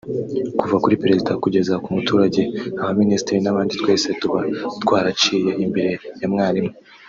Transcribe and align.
kuva 0.59 0.75
kuri 0.83 0.99
Perezida 1.03 1.31
kugera 1.43 1.81
ku 1.83 1.89
muturage 1.95 2.41
abaminisitir 2.81 3.37
n’abandi 3.43 3.73
twese 3.81 4.07
tuba 4.19 4.39
twaraciye 4.83 5.51
imbere 5.65 5.91
ya 6.21 6.27
mwalimu 6.33 6.71